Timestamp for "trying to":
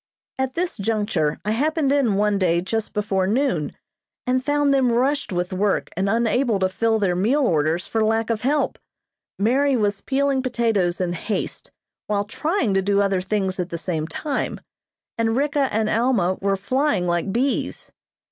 12.23-12.81